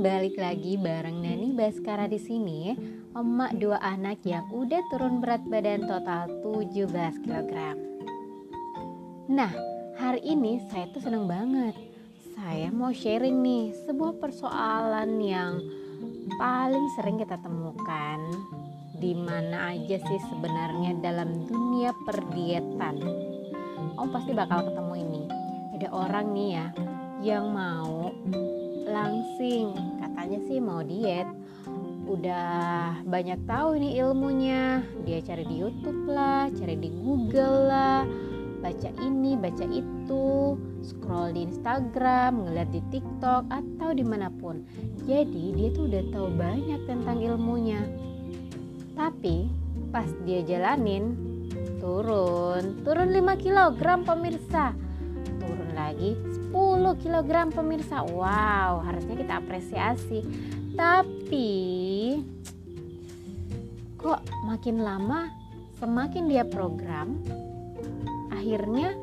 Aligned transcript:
balik 0.00 0.40
lagi 0.40 0.80
bareng 0.80 1.20
Nani 1.20 1.52
Baskara 1.52 2.08
di 2.08 2.16
sini. 2.16 2.72
Emak 3.12 3.60
dua 3.60 3.76
anak 3.84 4.24
yang 4.24 4.48
udah 4.48 4.80
turun 4.88 5.20
berat 5.20 5.44
badan 5.44 5.84
total 5.84 6.24
17 6.40 7.20
kg. 7.20 7.76
Nah, 9.28 9.52
hari 10.00 10.24
ini 10.24 10.56
saya 10.72 10.88
tuh 10.88 11.04
seneng 11.04 11.28
banget. 11.28 11.76
Saya 12.32 12.72
mau 12.72 12.88
sharing 12.96 13.44
nih 13.44 13.76
sebuah 13.84 14.16
persoalan 14.16 15.20
yang 15.20 15.60
paling 16.40 16.86
sering 16.96 17.20
kita 17.20 17.36
temukan 17.36 18.24
di 18.96 19.12
mana 19.12 19.76
aja 19.76 20.00
sih 20.00 20.20
sebenarnya 20.32 20.96
dalam 20.96 21.44
dunia 21.44 21.92
perdietan. 22.08 23.04
Om 24.00 24.08
pasti 24.08 24.32
bakal 24.32 24.64
ketemu 24.64 24.94
ini. 24.96 25.22
Ada 25.76 25.92
orang 25.92 26.32
nih 26.32 26.48
ya 26.56 26.66
yang 27.20 27.52
mau 27.52 28.08
langsing. 28.90 29.72
Katanya 30.02 30.38
sih 30.50 30.58
mau 30.58 30.82
diet. 30.82 31.26
Udah 32.10 32.98
banyak 33.06 33.38
tahu 33.46 33.78
ini 33.78 33.96
ilmunya. 34.02 34.82
Dia 35.06 35.22
cari 35.22 35.46
di 35.46 35.62
YouTube 35.62 36.10
lah 36.10 36.50
cari 36.50 36.74
di 36.74 36.90
Google 36.90 37.70
lah. 37.70 38.02
Baca 38.60 38.90
ini 39.00 39.38
baca 39.38 39.64
itu. 39.70 40.58
Scroll 40.80 41.36
di 41.36 41.46
Instagram 41.46 42.44
ngeliat 42.44 42.68
di 42.74 42.82
TikTok 42.90 43.46
atau 43.48 43.90
di 43.94 44.04
mana 44.04 44.28
pun. 44.28 44.66
Jadi 45.06 45.54
dia 45.54 45.68
tuh 45.70 45.86
udah 45.86 46.04
tahu 46.10 46.28
banyak 46.34 46.80
tentang 46.88 47.22
ilmunya. 47.22 47.80
Tapi 48.98 49.48
pas 49.94 50.08
dia 50.26 50.42
jalanin 50.44 51.14
turun. 51.80 52.80
Turun 52.84 53.08
5 53.12 53.42
kg 53.42 53.80
pemirsa. 54.04 54.76
Turun 55.40 55.59
lagi 55.90 56.14
10 56.54 57.02
kg 57.02 57.30
pemirsa. 57.50 58.06
Wow 58.06 58.86
harusnya 58.86 59.18
kita 59.18 59.42
apresiasi. 59.42 60.22
Tapi 60.78 61.50
kok 63.98 64.22
makin 64.46 64.86
lama 64.86 65.26
semakin 65.82 66.30
dia 66.30 66.46
program 66.46 67.18
akhirnya 68.30 68.94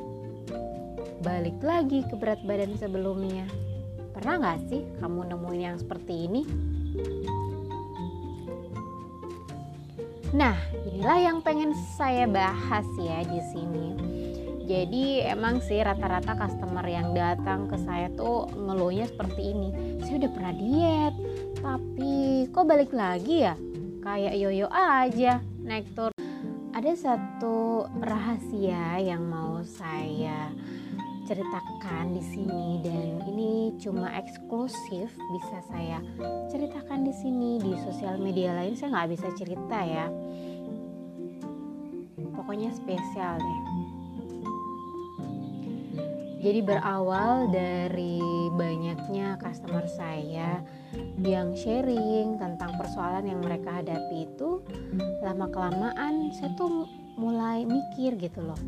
balik 1.22 1.60
lagi 1.60 2.08
ke 2.08 2.16
berat 2.16 2.40
badan 2.48 2.80
sebelumnya. 2.80 3.44
Pernah 4.16 4.34
nggak 4.40 4.60
sih 4.72 4.82
kamu 5.04 5.28
nemuin 5.28 5.62
yang 5.62 5.78
seperti 5.78 6.14
ini? 6.26 6.42
Nah, 10.34 10.60
inilah 10.88 11.20
yang 11.24 11.40
pengen 11.40 11.72
saya 11.96 12.28
bahas 12.28 12.84
ya 13.00 13.24
di 13.24 13.40
sini 13.54 14.17
jadi 14.68 15.32
emang 15.32 15.64
sih 15.64 15.80
rata-rata 15.80 16.36
customer 16.36 16.84
yang 16.84 17.16
datang 17.16 17.72
ke 17.72 17.80
saya 17.88 18.12
tuh 18.12 18.52
ngeluhnya 18.52 19.08
seperti 19.08 19.56
ini. 19.56 19.70
Saya 20.04 20.28
udah 20.28 20.32
pernah 20.36 20.54
diet 20.60 21.16
tapi 21.64 22.14
kok 22.52 22.68
balik 22.68 22.92
lagi 22.92 23.48
ya? 23.48 23.56
Kayak 24.04 24.36
yoyo 24.36 24.68
aja 24.68 25.40
naik 25.64 25.88
turun 25.96 26.20
ada 26.76 26.94
satu 26.94 27.88
rahasia 28.04 29.00
yang 29.00 29.24
mau 29.24 29.64
saya 29.64 30.52
ceritakan 31.26 32.16
di 32.16 32.24
sini 32.24 32.84
dan 32.84 33.24
ini 33.24 33.72
cuma 33.80 34.12
eksklusif 34.20 35.16
bisa 35.16 35.58
saya 35.72 36.04
ceritakan 36.52 37.08
di 37.08 37.14
sini. 37.16 37.64
Di 37.64 37.72
sosial 37.88 38.20
media 38.20 38.52
lain 38.52 38.76
saya 38.76 38.92
nggak 39.00 39.12
bisa 39.16 39.28
cerita 39.40 39.80
ya. 39.80 40.12
Pokoknya 42.36 42.70
spesial 42.76 43.40
deh 43.40 43.87
jadi 46.38 46.62
berawal 46.62 47.50
dari 47.50 48.22
banyaknya 48.54 49.42
customer 49.42 49.90
saya 49.90 50.62
yang 51.18 51.58
sharing 51.58 52.38
tentang 52.38 52.78
persoalan 52.78 53.26
yang 53.26 53.42
mereka 53.42 53.82
hadapi 53.82 54.30
itu 54.30 54.62
lama 55.26 55.50
kelamaan 55.50 56.30
saya 56.38 56.54
tuh 56.54 56.86
mulai 57.18 57.66
mikir 57.66 58.14
gitu 58.22 58.46
loh. 58.46 58.62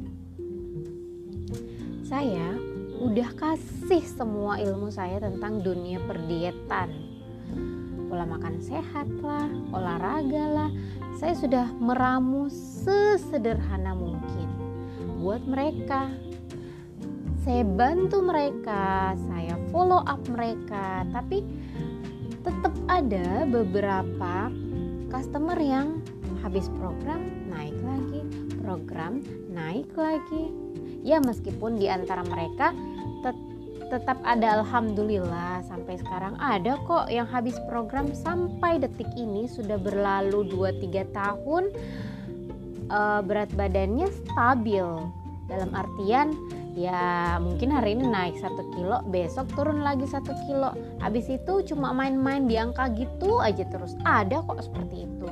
Saya 2.09 2.57
udah 2.99 3.29
kasih 3.37 4.01
semua 4.01 4.57
ilmu 4.57 4.89
saya 4.89 5.21
tentang 5.21 5.61
dunia 5.61 6.01
perdietan. 6.09 6.89
Pola 8.09 8.25
makan 8.25 8.57
sehat 8.57 9.05
lah, 9.21 9.45
olahraga 9.69 10.45
lah. 10.49 10.71
Saya 11.21 11.37
sudah 11.37 11.69
meramu 11.77 12.49
sesederhana 12.49 13.93
mungkin 13.93 14.49
buat 15.21 15.45
mereka 15.45 16.09
saya 17.43 17.63
bantu 17.63 18.19
mereka, 18.19 19.15
saya 19.31 19.55
follow 19.71 20.03
up 20.03 20.19
mereka, 20.27 21.07
tapi 21.15 21.43
tetap 22.43 22.73
ada 22.91 23.47
beberapa 23.47 24.51
customer 25.07 25.55
yang 25.59 26.03
habis 26.43 26.67
program 26.79 27.47
naik 27.47 27.75
lagi, 27.83 28.21
program 28.59 29.23
naik 29.51 29.87
lagi. 29.95 30.51
Ya 31.03 31.23
meskipun 31.23 31.79
di 31.79 31.87
antara 31.87 32.27
mereka 32.27 32.75
tet 33.23 33.35
tetap 33.89 34.21
ada 34.21 34.61
alhamdulillah 34.61 35.65
sampai 35.65 35.97
sekarang 35.97 36.37
ada 36.37 36.77
kok 36.85 37.09
yang 37.09 37.25
habis 37.25 37.57
program 37.65 38.13
sampai 38.13 38.77
detik 38.77 39.09
ini 39.17 39.49
sudah 39.49 39.81
berlalu 39.81 40.45
2-3 40.45 41.09
tahun 41.09 41.63
uh, 42.93 43.25
berat 43.25 43.49
badannya 43.57 44.05
stabil 44.13 44.85
dalam 45.49 45.73
artian 45.73 46.37
ya 46.77 47.37
mungkin 47.41 47.73
hari 47.73 47.97
ini 47.97 48.05
naik 48.05 48.37
satu 48.37 48.61
kilo 48.77 49.01
besok 49.09 49.49
turun 49.53 49.81
lagi 49.81 50.05
satu 50.05 50.33
kilo. 50.45 50.73
Habis 51.01 51.29
itu 51.29 51.73
cuma 51.73 51.93
main-main 51.95 52.45
di 52.45 52.55
angka 52.57 52.91
gitu 52.93 53.41
aja 53.41 53.65
terus. 53.65 53.97
Ada 54.05 54.45
kok 54.45 54.61
seperti 54.61 55.05
itu. 55.07 55.29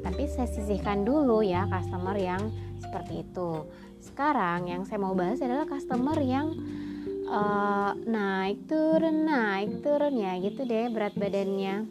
Tapi 0.00 0.22
saya 0.26 0.48
sisihkan 0.50 1.06
dulu 1.06 1.44
ya 1.44 1.68
customer 1.70 2.16
yang 2.18 2.50
seperti 2.82 3.22
itu. 3.22 3.68
Sekarang 4.00 4.66
yang 4.66 4.82
saya 4.88 4.98
mau 4.98 5.14
bahas 5.14 5.38
adalah 5.44 5.68
customer 5.68 6.16
yang 6.18 6.56
uh, 7.30 7.92
naik 8.04 8.66
turun 8.66 9.28
naik 9.28 9.80
turun 9.84 10.18
ya 10.18 10.34
gitu 10.42 10.66
deh 10.66 10.90
berat 10.90 11.14
badannya. 11.14 11.86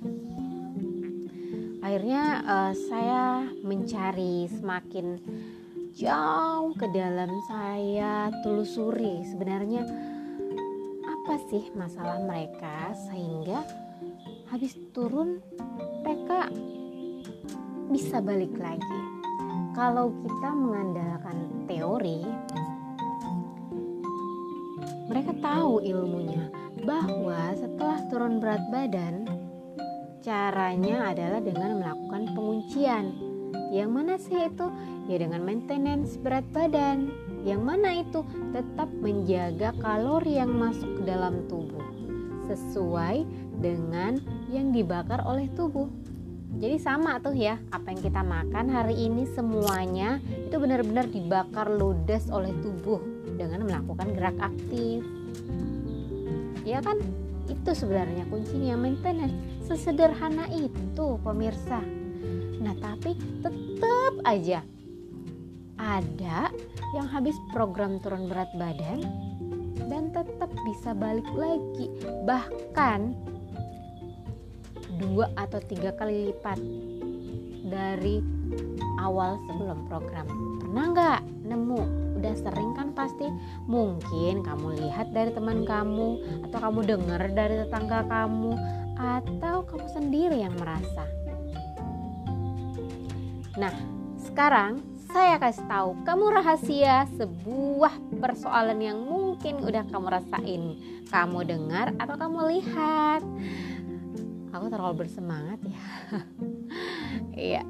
Akhirnya 1.80 2.44
uh, 2.44 2.74
saya 2.75 3.50
mencari 3.64 4.46
semakin 4.52 5.18
jauh 5.95 6.73
ke 6.77 6.85
dalam 6.94 7.29
saya 7.50 8.29
telusuri 8.45 9.25
sebenarnya 9.25 9.83
apa 11.05 11.35
sih 11.50 11.69
masalah 11.73 12.22
mereka 12.25 12.94
sehingga 13.09 13.66
habis 14.50 14.73
turun 14.94 15.41
mereka 16.01 16.50
bisa 17.89 18.22
balik 18.22 18.53
lagi. 18.57 19.00
Kalau 19.77 20.13
kita 20.25 20.50
mengandalkan 20.53 21.66
teori, 21.69 22.25
mereka 25.09 25.33
tahu 25.41 25.81
ilmunya 25.81 26.50
bahwa 26.85 27.53
setelah 27.57 28.00
turun 28.09 28.41
berat 28.41 28.66
badan, 28.73 29.25
caranya 30.25 31.13
adalah 31.13 31.41
dengan 31.41 31.81
melakukan 31.81 32.23
penguncian 32.33 33.28
yang 33.69 33.94
mana 33.94 34.18
sih 34.18 34.50
itu? 34.50 34.68
Ya 35.06 35.22
dengan 35.22 35.46
maintenance 35.46 36.18
berat 36.18 36.46
badan. 36.50 37.13
Yang 37.46 37.62
mana 37.62 37.90
itu? 38.02 38.25
Tetap 38.52 38.90
menjaga 38.97 39.72
kalori 39.78 40.41
yang 40.41 40.52
masuk 40.57 41.00
ke 41.00 41.02
dalam 41.06 41.46
tubuh 41.46 41.81
sesuai 42.50 43.30
dengan 43.62 44.18
yang 44.50 44.74
dibakar 44.74 45.22
oleh 45.22 45.46
tubuh. 45.53 45.85
Jadi 46.57 46.81
sama 46.81 47.22
tuh 47.22 47.38
ya, 47.38 47.62
apa 47.69 47.94
yang 47.94 48.02
kita 48.02 48.25
makan 48.25 48.74
hari 48.74 49.06
ini 49.06 49.30
semuanya 49.38 50.18
itu 50.50 50.57
benar-benar 50.57 51.06
dibakar 51.06 51.69
ludes 51.69 52.25
oleh 52.33 52.50
tubuh 52.66 52.98
dengan 53.38 53.69
melakukan 53.69 54.18
gerak 54.18 54.38
aktif. 54.42 55.06
Ya 56.66 56.81
kan? 56.81 56.98
Itu 57.45 57.77
sebenarnya 57.77 58.25
kuncinya 58.33 58.81
maintenance. 58.81 59.38
Sesederhana 59.69 60.50
itu, 60.50 61.21
pemirsa. 61.21 61.99
Nah, 62.59 62.75
tapi 62.77 63.15
tetap 63.39 64.13
aja 64.27 64.59
ada 65.79 66.51
yang 66.91 67.07
habis 67.07 67.35
program 67.56 68.03
turun 68.03 68.27
berat 68.27 68.51
badan 68.59 69.00
dan 69.88 70.11
tetap 70.11 70.51
bisa 70.67 70.91
balik 70.91 71.27
lagi. 71.33 71.88
Bahkan 72.27 73.00
dua 75.00 75.31
atau 75.39 75.63
tiga 75.63 75.95
kali 75.95 76.29
lipat 76.29 76.59
dari 77.71 78.19
awal 79.00 79.39
sebelum 79.47 79.88
program. 79.88 80.27
Pernah 80.59 80.85
nggak 80.91 81.19
nemu? 81.47 81.81
Udah 82.19 82.35
sering 82.35 82.75
kan 82.75 82.91
pasti. 82.91 83.31
Mungkin 83.71 84.44
kamu 84.44 84.83
lihat 84.83 85.15
dari 85.15 85.31
teman 85.31 85.63
kamu 85.63 86.19
atau 86.51 86.59
kamu 86.59 86.79
dengar 86.83 87.21
dari 87.31 87.63
tetangga 87.63 88.03
kamu 88.11 88.51
atau 89.00 89.63
kamu 89.63 89.88
sendiri 89.95 90.44
yang 90.44 90.53
merasa. 90.59 91.07
Nah, 93.59 93.75
sekarang 94.23 94.79
saya 95.11 95.35
kasih 95.35 95.67
tahu 95.67 96.00
kamu 96.07 96.31
rahasia 96.31 97.03
sebuah 97.19 97.91
persoalan 98.23 98.79
yang 98.79 99.03
mungkin 99.03 99.59
udah 99.59 99.83
kamu 99.91 100.07
rasain, 100.07 100.63
kamu 101.11 101.39
dengar 101.44 101.91
atau 102.00 102.15
kamu 102.15 102.39
lihat. 102.56 103.21
aku 104.50 104.65
terlalu 104.71 105.06
bersemangat 105.06 105.59
ya. 105.67 105.83
Iya. 107.39 107.63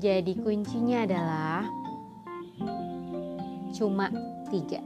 Jadi 0.00 0.40
kuncinya 0.40 1.04
adalah 1.04 1.68
cuma 3.76 4.08
tiga. 4.48 4.80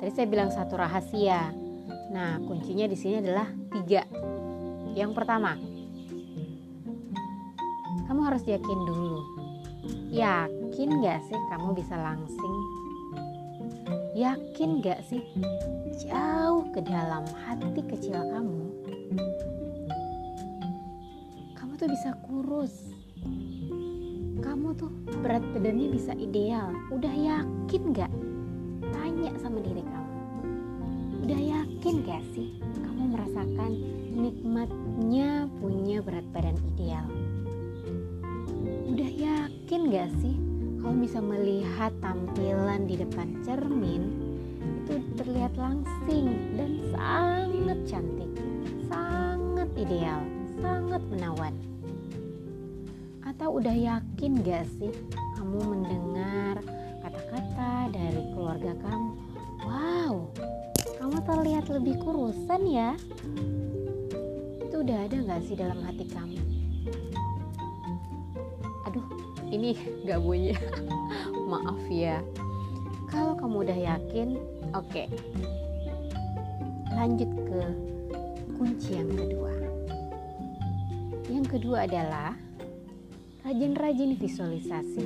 Tadi 0.00 0.10
saya 0.12 0.26
bilang 0.28 0.48
satu 0.48 0.80
rahasia. 0.80 1.52
Nah 2.10 2.40
kuncinya 2.44 2.88
di 2.88 2.96
sini 2.96 3.20
adalah 3.20 3.48
tiga. 3.70 4.02
Yang 4.96 5.12
pertama 5.12 5.56
kamu 8.12 8.28
harus 8.28 8.44
yakin 8.44 8.80
dulu. 8.84 9.24
Yakin 10.12 11.00
gak 11.00 11.24
sih 11.32 11.40
kamu 11.48 11.72
bisa 11.72 11.96
langsing? 11.96 12.56
Yakin 14.12 14.84
gak 14.84 15.00
sih 15.08 15.24
jauh 16.04 16.68
ke 16.76 16.84
dalam 16.84 17.24
hati 17.40 17.80
kecil 17.80 18.20
kamu? 18.20 18.68
Kamu 21.56 21.72
tuh 21.80 21.88
bisa 21.88 22.12
kurus. 22.28 22.92
Kamu 24.44 24.76
tuh 24.76 24.92
berat 25.24 25.40
badannya 25.56 25.96
bisa 25.96 26.12
ideal. 26.12 26.68
Udah 26.92 27.16
yakin 27.16 27.96
gak 27.96 28.12
tanya 28.92 29.32
sama 29.40 29.64
diri 29.64 29.80
kamu. 29.80 30.16
Udah 31.24 31.40
yakin 31.40 31.94
gak 32.04 32.20
sih 32.36 32.60
kamu 32.60 33.16
merasakan 33.16 33.72
nikmatnya 34.12 35.48
punya 35.64 36.04
berat 36.04 36.28
badan 36.36 36.60
ideal 36.76 37.08
udah 38.88 39.10
yakin 39.10 39.80
gak 39.90 40.10
sih 40.20 40.36
kamu 40.82 41.06
bisa 41.06 41.18
melihat 41.22 41.92
tampilan 42.02 42.86
di 42.90 42.98
depan 42.98 43.38
cermin 43.46 44.02
itu 44.82 44.98
terlihat 45.14 45.54
langsing 45.54 46.54
dan 46.58 46.82
sangat 46.90 47.78
cantik 47.86 48.32
sangat 48.90 49.70
ideal 49.78 50.20
sangat 50.58 51.02
menawan 51.08 51.54
atau 53.22 53.58
udah 53.62 53.74
yakin 53.74 54.42
gak 54.42 54.66
sih 54.78 54.92
kamu 55.40 55.58
mendengar 55.78 56.62
kata-kata 57.02 57.90
dari 57.90 58.22
keluarga 58.32 58.72
kamu? 58.82 59.10
Wow, 59.66 60.30
kamu 61.00 61.18
terlihat 61.26 61.66
lebih 61.68 61.96
kurusan 62.00 62.62
ya. 62.66 62.92
Itu 64.62 64.86
udah 64.86 64.98
ada 65.06 65.16
gak 65.22 65.42
sih 65.46 65.56
dalam 65.58 65.82
hati 65.82 66.06
kamu? 66.08 66.41
Ini 69.52 69.76
gak 70.08 70.24
bunyi. 70.24 70.56
Maaf 71.52 71.84
ya. 71.92 72.24
Kalau 73.12 73.36
kamu 73.36 73.68
udah 73.68 73.78
yakin, 73.78 74.40
oke. 74.72 74.88
Okay. 74.88 75.06
Lanjut 76.96 77.28
ke 77.28 77.62
kunci 78.56 78.96
yang 78.96 79.12
kedua. 79.12 79.52
Yang 81.28 81.46
kedua 81.60 81.84
adalah 81.84 82.32
rajin-rajin 83.44 84.16
visualisasi 84.16 85.04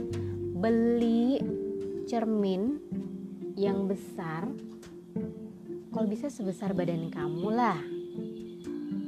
beli 0.56 1.42
cermin 2.06 2.78
yang 3.56 3.88
besar 3.88 4.46
kalau 5.90 6.06
bisa 6.06 6.28
sebesar 6.28 6.76
badan 6.76 7.08
kamu 7.08 7.48
lah 7.56 7.80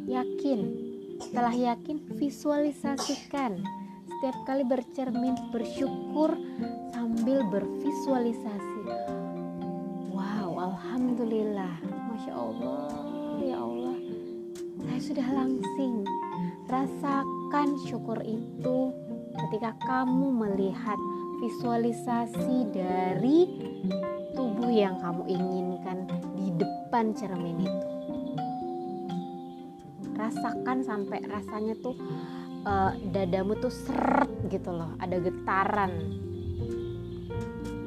yakin 0.08 0.73
setelah 1.20 1.52
yakin 1.52 2.00
visualisasikan 2.17 3.61
setiap 4.18 4.50
kali 4.50 4.66
bercermin 4.66 5.38
bersyukur 5.54 6.34
sambil 6.90 7.38
bervisualisasi. 7.54 8.82
Wow 10.10 10.58
alhamdulillah. 10.58 11.78
Masya 11.86 12.34
allah 12.34 12.98
ya 13.38 13.62
allah. 13.62 13.94
Saya 14.82 14.98
sudah 14.98 15.28
langsing. 15.30 16.02
Rasakan 16.66 17.78
syukur 17.86 18.18
itu 18.26 18.90
ketika 19.46 19.78
kamu 19.86 20.34
melihat 20.34 20.98
visualisasi 21.38 22.74
dari 22.74 23.46
tubuh 24.34 24.66
yang 24.66 24.98
kamu 24.98 25.30
inginkan 25.30 26.10
di 26.34 26.50
depan 26.58 27.14
cermin 27.14 27.62
itu. 27.62 27.86
Rasakan 30.18 30.82
sampai 30.82 31.22
rasanya 31.22 31.78
tuh 31.78 31.94
uh, 32.64 32.93
dadamu 33.14 33.58
tuh 33.58 33.70
seret 33.70 34.31
gitu 34.49 34.70
loh, 34.72 34.94
ada 34.99 35.19
getaran. 35.20 35.93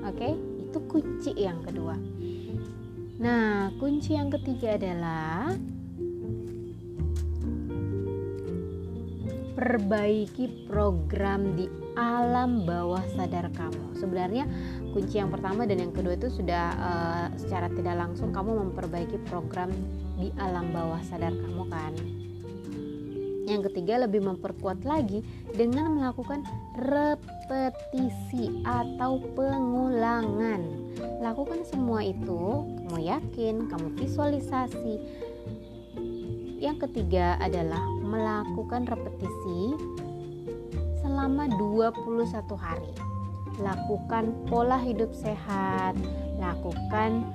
Oke, 0.01 0.18
okay? 0.18 0.33
itu 0.68 0.79
kunci 0.88 1.31
yang 1.35 1.59
kedua. 1.63 1.95
Nah, 3.21 3.69
kunci 3.77 4.18
yang 4.18 4.33
ketiga 4.33 4.81
adalah 4.81 5.53
perbaiki 9.62 10.65
program 10.65 11.53
di 11.53 11.69
alam 11.94 12.65
bawah 12.65 13.03
sadar 13.13 13.51
kamu. 13.53 13.94
Sebenarnya 13.94 14.50
kunci 14.89 15.21
yang 15.21 15.29
pertama 15.29 15.69
dan 15.69 15.85
yang 15.85 15.94
kedua 15.94 16.17
itu 16.17 16.33
sudah 16.33 16.65
uh, 16.81 17.27
secara 17.38 17.69
tidak 17.69 17.94
langsung 17.94 18.33
kamu 18.33 18.57
memperbaiki 18.67 19.21
program 19.29 19.69
di 20.17 20.33
alam 20.41 20.74
bawah 20.74 20.97
sadar 21.06 21.29
kamu 21.29 21.63
kan. 21.69 21.94
Yang 23.51 23.68
ketiga 23.68 24.07
lebih 24.07 24.24
memperkuat 24.24 24.88
lagi 24.88 25.19
dengan 25.51 26.00
melakukan 26.00 26.48
repetisi 26.80 28.63
atau 28.63 29.19
pengulangan. 29.36 30.63
Lakukan 31.19 31.68
semua 31.68 32.00
itu, 32.00 32.63
kamu 32.88 33.00
yakin, 33.03 33.68
kamu 33.68 33.88
visualisasi. 34.00 34.95
Yang 36.63 36.88
ketiga 36.88 37.36
adalah 37.44 37.83
melakukan 38.00 38.88
repetisi 38.88 39.75
selama 41.03 41.51
21 41.51 42.56
hari. 42.56 42.95
Lakukan 43.59 44.31
pola 44.48 44.80
hidup 44.80 45.12
sehat, 45.12 46.00
lakukan 46.39 47.27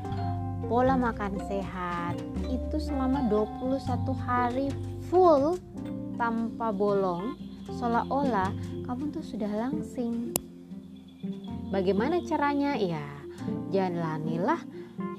pola 0.64 0.96
makan 0.96 1.36
sehat. 1.44 2.16
Itu 2.48 2.80
selama 2.80 3.28
21 3.28 4.16
hari 4.16 4.72
full 5.12 5.60
tanpa 6.16 6.72
bolong, 6.72 7.36
seolah-olah 7.76 8.52
kamu 8.88 9.12
tuh 9.12 9.24
sudah 9.24 9.48
langsing. 9.48 10.32
Bagaimana 11.70 12.24
caranya? 12.24 12.76
Ya, 12.76 13.04
jalanilah 13.70 14.60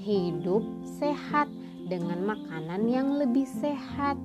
hidup 0.01 0.65
sehat 0.99 1.47
dengan 1.87 2.35
makanan 2.35 2.89
yang 2.91 3.15
lebih 3.15 3.47
sehat 3.47 4.19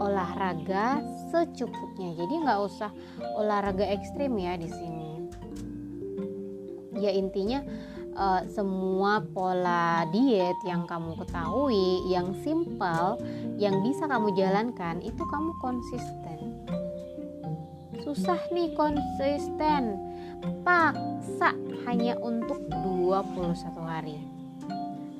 olahraga 0.00 1.04
secukupnya 1.28 2.16
jadi 2.16 2.34
nggak 2.40 2.60
usah 2.64 2.88
olahraga 3.36 3.84
ekstrim 3.84 4.32
ya 4.40 4.56
di 4.56 4.68
sini 4.72 5.28
ya 6.96 7.12
intinya 7.12 7.60
uh, 8.20 8.42
semua 8.52 9.24
pola 9.32 10.04
diet 10.12 10.60
yang 10.68 10.84
kamu 10.84 11.16
ketahui 11.24 12.04
yang 12.12 12.36
simpel 12.44 13.16
yang 13.56 13.80
bisa 13.80 14.04
kamu 14.04 14.36
jalankan 14.36 15.00
itu 15.00 15.24
kamu 15.24 15.56
konsisten. 15.64 16.60
Susah 18.04 18.40
nih 18.52 18.76
konsisten. 18.76 19.96
Paksa 20.64 21.52
hanya 21.84 22.16
untuk 22.16 22.64
21 22.72 23.60
hari. 23.84 24.18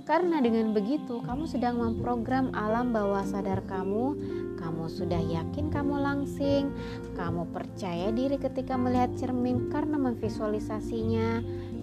Karena 0.08 0.42
dengan 0.42 0.72
begitu 0.72 1.22
kamu 1.22 1.44
sedang 1.46 1.78
memprogram 1.78 2.50
alam 2.56 2.90
bawah 2.90 3.22
sadar 3.22 3.62
kamu. 3.68 4.16
Kamu 4.58 4.92
sudah 4.92 5.22
yakin 5.22 5.72
kamu 5.72 6.04
langsing, 6.04 6.68
kamu 7.16 7.48
percaya 7.48 8.12
diri 8.12 8.36
ketika 8.36 8.76
melihat 8.76 9.08
cermin 9.16 9.72
karena 9.72 9.96
memvisualisasinya, 9.96 11.40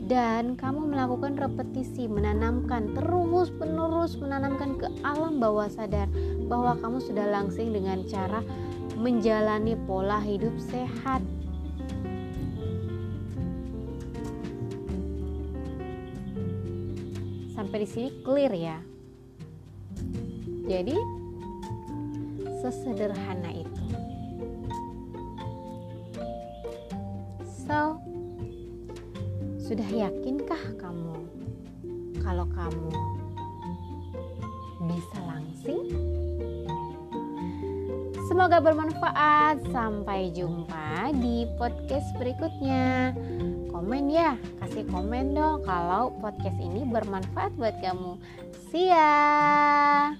dan 0.07 0.55
kamu 0.55 0.87
melakukan 0.87 1.35
repetisi, 1.35 2.07
menanamkan 2.07 2.95
terus 2.95 3.51
penerus 3.51 4.15
menanamkan 4.15 4.79
ke 4.79 4.87
alam 5.03 5.35
bawah 5.43 5.67
sadar 5.67 6.07
bahwa 6.47 6.79
kamu 6.79 7.03
sudah 7.03 7.27
langsing 7.27 7.75
dengan 7.75 8.07
cara 8.07 8.39
menjalani 8.95 9.75
pola 9.83 10.23
hidup 10.23 10.55
sehat 10.71 11.19
sampai 17.51 17.83
di 17.83 17.87
sini 17.91 18.09
clear 18.23 18.53
ya. 18.55 18.79
Jadi 20.71 20.95
sesederhana 22.63 23.51
itu. 23.51 23.83
So, 27.67 27.99
sudah 29.67 29.91
yakinkah 29.91 30.79
kamu 30.79 31.27
kalau 32.23 32.47
kamu 32.55 32.91
bisa 34.87 35.19
langsing? 35.27 35.91
Semoga 38.31 38.63
bermanfaat. 38.63 39.67
Sampai 39.75 40.31
jumpa 40.31 41.11
di 41.19 41.43
podcast 41.59 42.07
berikutnya 42.15 43.11
komen 43.67 44.07
ya 44.07 44.39
kasih 44.63 44.87
komen 44.87 45.35
dong 45.35 45.61
kalau 45.67 46.15
podcast 46.23 46.57
ini 46.63 46.87
bermanfaat 46.87 47.51
buat 47.59 47.75
kamu 47.83 48.17
see 48.71 48.89
ya 48.89 50.17